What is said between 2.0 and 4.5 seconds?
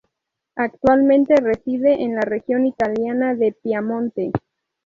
en la región italiana de Piamonte.